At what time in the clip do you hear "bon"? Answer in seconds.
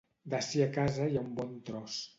1.43-1.57